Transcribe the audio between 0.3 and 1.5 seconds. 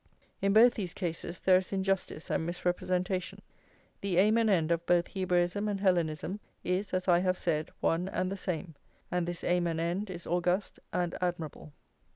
In both these cases